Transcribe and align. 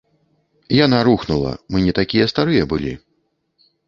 Яна 0.85 1.01
рухнула, 1.07 1.51
мы 1.75 1.81
не 1.87 1.93
такія 1.99 2.25
старыя 2.31 2.63
былі. 2.73 2.93